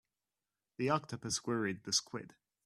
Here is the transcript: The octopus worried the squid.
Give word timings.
The 0.77 0.89
octopus 0.89 1.45
worried 1.45 1.83
the 1.83 1.93
squid. 1.93 2.33